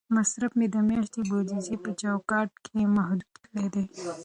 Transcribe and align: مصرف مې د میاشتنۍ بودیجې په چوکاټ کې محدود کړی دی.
مصرف 0.15 0.51
مې 0.59 0.67
د 0.73 0.75
میاشتنۍ 0.87 1.23
بودیجې 1.29 1.75
په 1.83 1.89
چوکاټ 2.01 2.51
کې 2.65 2.79
محدود 2.95 3.31
کړی 3.45 3.67
دی. 3.73 3.83